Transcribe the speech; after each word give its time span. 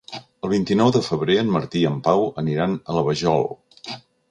El 0.45 0.51
vint-i-nou 0.53 0.89
de 0.95 1.01
febrer 1.07 1.35
en 1.41 1.51
Martí 1.57 1.83
i 1.85 1.87
en 1.91 2.01
Pau 2.09 2.25
aniran 2.45 2.75
a 2.95 2.99
la 2.99 3.07
Vajol. 3.11 3.49